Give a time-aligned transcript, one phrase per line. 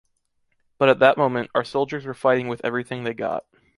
[0.79, 3.45] But at that moment, our soldiers were fighting with everything they got.